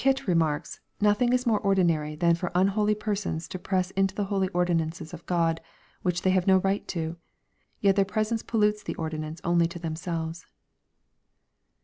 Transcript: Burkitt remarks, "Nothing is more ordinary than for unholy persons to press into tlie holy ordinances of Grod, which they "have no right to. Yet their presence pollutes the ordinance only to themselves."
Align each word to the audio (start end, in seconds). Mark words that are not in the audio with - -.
Burkitt 0.03 0.25
remarks, 0.25 0.79
"Nothing 0.99 1.31
is 1.31 1.45
more 1.45 1.59
ordinary 1.59 2.15
than 2.15 2.33
for 2.33 2.49
unholy 2.55 2.95
persons 2.95 3.47
to 3.49 3.59
press 3.59 3.91
into 3.91 4.15
tlie 4.15 4.25
holy 4.25 4.47
ordinances 4.47 5.13
of 5.13 5.23
Grod, 5.27 5.59
which 6.01 6.23
they 6.23 6.31
"have 6.31 6.47
no 6.47 6.57
right 6.57 6.87
to. 6.87 7.17
Yet 7.81 7.95
their 7.95 8.03
presence 8.03 8.41
pollutes 8.41 8.81
the 8.81 8.95
ordinance 8.95 9.41
only 9.43 9.67
to 9.67 9.77
themselves." 9.77 10.47